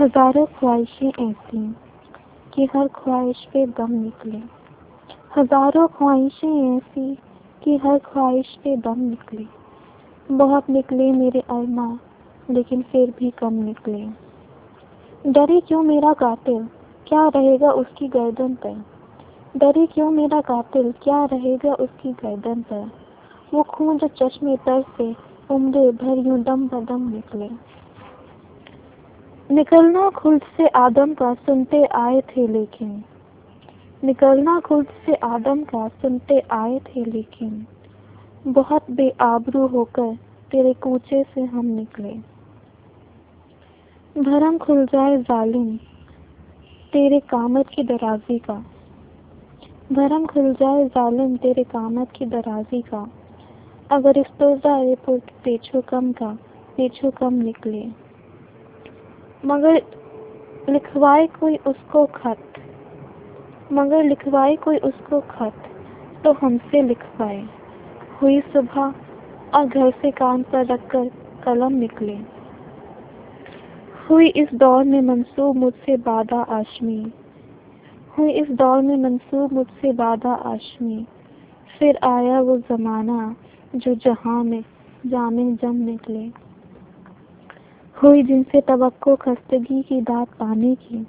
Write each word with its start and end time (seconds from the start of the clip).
हज़ारों 0.00 0.46
ख्वाहिशें 0.46 1.08
ऐसी 1.08 1.74
कि 2.54 2.64
हर 2.76 2.88
ख्वाहिश 2.88 3.48
पे 3.52 3.66
दम 3.66 3.90
निकले। 3.90 4.38
हज़ारों 5.36 5.88
ख्वाहिशें 5.88 6.76
ऐसी 6.76 7.14
कि 7.64 7.76
हर 7.76 7.98
ख्वाहिश 7.98 8.58
पे 8.64 8.76
दम 8.76 9.00
निकले। 9.00 9.46
बहुत 10.36 10.70
निकले 10.70 11.12
मेरे 11.12 11.40
अरमा, 11.40 11.98
लेकिन 12.50 12.82
फिर 12.82 13.10
भी 13.18 13.30
कम 13.30 13.52
निकले। 13.52 14.06
डरे 15.32 15.60
क्यों 15.60 15.82
मेरा 15.82 16.12
कातिल? 16.12 16.64
क्या 17.06 17.28
रहेगा 17.28 17.70
उसकी 17.70 18.08
गर्दन 18.08 18.54
पर? 18.54 18.84
डरे 19.56 19.86
क्यों 19.86 20.10
मेरा 20.10 20.40
कातिल? 20.40 20.92
क्या 20.92 21.24
रहेगा 21.24 21.74
उसकी 21.74 22.12
गर्दन 22.12 22.62
पर? 22.62 22.90
वो 23.54 23.62
खून 23.62 23.98
जो 23.98 24.08
चश्मे 24.08 24.56
तर 24.56 24.82
से 24.82 25.14
उम्र 25.50 25.90
भर 25.92 26.26
यूँ 26.26 26.42
दम 26.42 26.68
बदम 26.68 27.08
निकले। 27.08 27.50
निकलना 29.50 30.10
खुद 30.10 30.40
से 30.56 30.66
आदम 30.66 31.14
का 31.14 31.34
सुनते 31.34 31.84
आए 31.84 32.20
थे 32.20 32.46
लेकिन। 32.46 33.04
निकलना 34.04 34.60
खुद 34.60 34.86
से 35.06 35.14
आदम 35.14 35.62
का 35.62 35.88
सुनते 35.88 36.42
आए 36.50 36.78
थे 36.78 37.04
लेकिन। 37.04 37.66
बहुत 38.46 38.90
बेआबरू 38.90 39.66
होकर 39.66 40.16
तेरे 40.50 40.72
कूचे 40.72 41.24
से 41.34 41.40
हम 41.40 41.66
निकले। 41.66 42.12
भरम 44.20 44.58
खुल 44.58 44.86
जाए 44.86 45.16
जालिम, 45.16 45.76
तेरे 46.92 47.20
कामत 47.20 47.68
की 47.68 47.82
दराजी 47.82 48.38
का। 48.38 48.64
भरम 49.92 50.26
खुल 50.26 50.52
जाए 50.52 50.88
जालिम, 50.88 51.36
तेरे 51.36 51.64
कामत 51.64 52.10
की 52.10 52.26
दराजी 52.26 52.82
का। 52.82 53.10
अगर 53.90 54.18
इस 54.18 54.26
तो 54.26 54.56
जाए 54.56 54.94
पुट 54.94 55.22
पेछो 55.44 55.80
कम 55.80 56.12
का 56.12 56.38
पेछो 56.76 57.10
कम 57.10 57.34
निकले। 57.34 58.09
मगर 59.44 59.82
लिखवाए 60.68 61.26
कोई 61.26 61.56
उसको 61.56 62.06
खत। 62.06 62.52
मगर 63.72 64.04
लिखवाए 64.04 64.56
कोई 64.56 64.78
उसको 64.78 65.20
खत 65.20 65.52
तो 66.24 66.32
हमसे 66.32 66.82
लिखवाए। 66.82 67.48
हुई 68.22 68.40
सुबह, 68.40 68.94
और 69.54 69.66
घर 69.66 69.90
से 69.90 70.10
कान 70.10 70.42
पर 70.42 70.66
रखकर 70.66 71.10
कलम 71.44 71.72
निकले। 71.72 72.18
हुई 74.10 74.28
इस 74.28 74.48
दौर 74.54 74.84
में 74.84 75.00
मंसूब 75.00 75.56
मुझसे 75.56 75.96
बादा 75.96 76.42
आशमी। 76.42 77.12
हुई 78.18 78.32
इस 78.32 78.50
दौर 78.50 78.82
में 78.82 78.96
मंसूब 78.96 79.52
मुझसे 79.52 79.92
बादा 79.92 80.32
आशमी। 80.32 81.06
फिर 81.78 81.98
आया 82.02 82.40
वो 82.40 82.58
जमाना, 82.58 83.36
जो 83.76 83.94
जहाँ 83.94 84.44
में 84.44 84.64
जामे 85.06 85.52
जम 85.52 85.74
निकले। 85.74 86.49
हुई 88.02 88.22
जिनसे 88.22 88.60
तवक्को 88.60 89.16
खस्तगी 89.16 89.82
की 89.82 90.00
दात 90.00 90.28
पाने 90.28 90.74
की। 90.74 91.06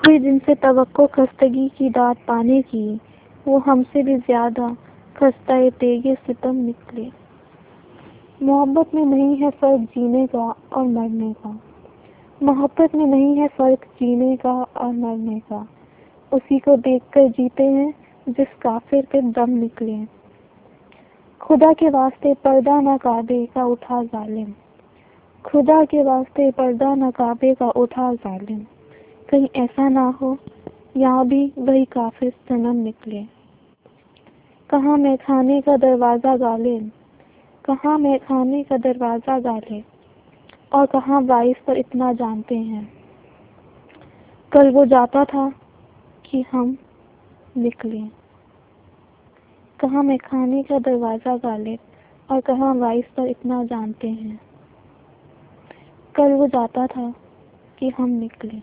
हुई 0.00 0.18
जिनसे 0.18 0.54
तवक्को 0.54 1.06
खस्तगी 1.06 1.68
की 1.68 1.90
दात 1.90 2.16
पाने 2.28 2.62
की, 2.62 3.00
वो 3.48 3.58
हमसे 3.58 4.02
भी 4.02 4.16
ज़्यादा 4.16 4.76
खस्ता 5.16 5.70
तेगे 5.70 6.14
सितम 6.14 6.54
निकले। 6.54 7.10
मोहब्बत 8.42 8.94
में 8.94 9.04
नहीं 9.04 9.36
है 9.36 9.50
फ़र्क 9.50 9.80
जीने 9.80 10.26
का 10.26 10.54
और 10.72 10.84
मरने 10.84 11.32
का। 11.32 11.60
मोहब्बत 12.42 12.94
में 12.94 13.06
नहीं 13.06 13.36
है 13.36 13.48
फ़र्क 13.48 13.84
जीने 13.84 14.36
का 14.36 14.52
और 14.52 14.92
मरने 14.92 15.40
का। 15.40 15.66
उसी 16.32 16.58
को 16.58 16.76
देखकर 16.76 17.28
जीते 17.28 17.64
हैं 17.64 17.94
जिस 18.28 18.48
काफिर 18.62 19.06
पे 19.12 19.22
दम 19.22 19.50
निकले। 19.50 20.04
खुदा 21.40 21.72
के 21.72 21.88
वास्ते 21.88 22.34
पर्दा 22.34 22.80
ना 22.80 22.96
काबे 22.96 23.46
का 23.46 23.64
उठा 23.64 24.02
जालिम। 24.04 24.52
खुदा 25.46 25.84
के 25.84 26.02
वास्ते 26.02 26.50
पर्दा 26.50 26.94
न 26.94 27.10
काबे 27.10 27.54
का 27.54 27.68
उठा 27.70 28.14
जालिम 28.14 28.58
कहीं 29.30 29.48
ऐसा 29.56 29.88
ना 29.88 30.04
हो, 30.22 30.38
यहाँ 30.96 31.26
भी 31.26 31.52
वही 31.58 31.84
काफिर 31.84 32.30
सनम 32.30 32.76
निकले। 32.76 33.22
कहाँ 34.70 34.96
मैं 34.98 35.16
खाने 35.16 35.60
का 35.60 35.76
दरवाज़ा 35.76 36.36
गाले? 36.36 36.78
कहाँ 37.64 37.98
मैं 37.98 38.18
खाने 38.18 38.62
का 38.62 38.76
दरवाज़ा 38.76 39.38
गाले? 39.38 39.82
और 40.72 40.86
कहाँ 40.86 41.20
वाइस 41.22 41.56
पर 41.66 41.76
इतना 41.76 42.12
जानते 42.12 42.54
हैं? 42.54 42.92
कल 44.52 44.70
वो 44.70 44.86
जाता 44.86 45.24
था 45.24 45.52
कि 46.30 46.44
हम 46.52 46.76
निकले। 47.56 48.00
कहाँ 49.80 50.02
मैं 50.02 50.18
खाने 50.18 50.62
का 50.62 50.78
दरवाज़ा 50.78 51.36
गाले? 51.36 51.78
और 52.30 52.40
कहाँ 52.40 52.74
वाइस 52.74 53.04
पर 53.16 53.26
इतना 53.26 53.64
जानते 53.64 54.08
हैं? 54.08 54.51
कल 56.16 56.32
वो 56.32 56.46
जाता 56.46 56.86
था 56.86 57.14
कि 57.78 57.88
हम 57.98 58.08
निकले। 58.08 58.60